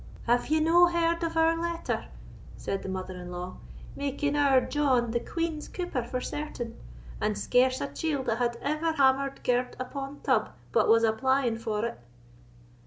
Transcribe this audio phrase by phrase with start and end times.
[0.25, 2.05] "Have ye no heard of our letter,"
[2.57, 3.57] said the mother in law,
[3.95, 6.75] "making our John [Gibbie] the Queen's cooper for certain?
[7.21, 11.85] and scarce a chield that had ever hammered gird upon tub but was applying for
[11.85, 11.99] it?"